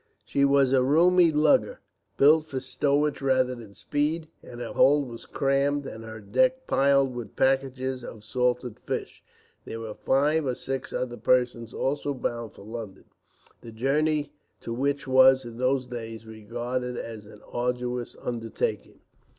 [0.25, 1.79] She was a roomy lugger,
[2.17, 7.13] built for stowage rather than speed, and her hold was crammed and her deck piled
[7.13, 9.23] with packages of salted fish.
[9.63, 13.05] There were five or six other persons also bound for London,
[13.61, 19.01] the journey to which was, in those days, regarded as an arduous undertaking.